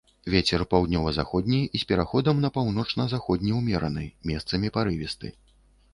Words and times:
Вецер 0.33 0.61
паўднёва-заходні 0.71 1.59
з 1.75 1.81
пераходам 1.91 2.41
на 2.45 2.49
паўночна-заходні 2.57 3.51
ўмераны, 3.59 4.05
месцамі 4.31 4.67
парывісты. 4.79 5.27